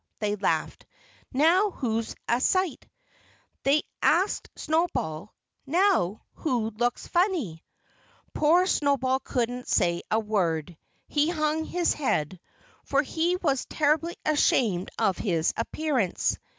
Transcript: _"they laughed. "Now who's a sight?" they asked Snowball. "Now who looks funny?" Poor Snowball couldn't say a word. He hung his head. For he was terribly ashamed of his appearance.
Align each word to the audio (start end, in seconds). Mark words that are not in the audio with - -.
_"they 0.17 0.35
laughed. 0.35 0.87
"Now 1.31 1.69
who's 1.69 2.15
a 2.27 2.41
sight?" 2.41 2.87
they 3.61 3.83
asked 4.01 4.49
Snowball. 4.55 5.31
"Now 5.67 6.23
who 6.33 6.71
looks 6.71 7.05
funny?" 7.05 7.63
Poor 8.33 8.65
Snowball 8.65 9.19
couldn't 9.19 9.67
say 9.67 10.01
a 10.09 10.19
word. 10.19 10.75
He 11.07 11.29
hung 11.29 11.65
his 11.65 11.93
head. 11.93 12.39
For 12.83 13.03
he 13.03 13.35
was 13.35 13.65
terribly 13.65 14.15
ashamed 14.25 14.89
of 14.97 15.19
his 15.19 15.53
appearance. 15.55 16.39